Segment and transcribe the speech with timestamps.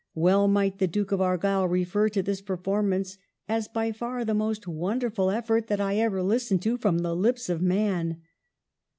[0.15, 4.67] Well might the Duke of Argyll refer to this performance as" by far the most
[4.67, 8.23] wonderful effort that I ever listened to from the lips of man